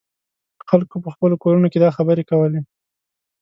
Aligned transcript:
خلکو 0.69 0.95
په 1.05 1.09
خپلو 1.15 1.35
کورونو 1.43 1.67
کې 1.71 1.79
دا 1.83 1.89
خبرې 1.97 2.23
کولې. 2.29 2.61